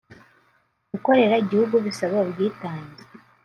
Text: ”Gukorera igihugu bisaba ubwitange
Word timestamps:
”Gukorera 0.91 1.35
igihugu 1.43 1.75
bisaba 1.85 2.15
ubwitange 2.25 3.01